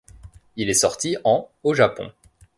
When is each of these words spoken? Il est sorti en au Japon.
Il 0.55 0.67
est 0.67 0.73
sorti 0.73 1.15
en 1.25 1.51
au 1.61 1.75
Japon. 1.75 2.11